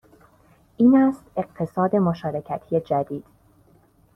[0.77, 3.25] این است اقتصاد مشارکتی جدید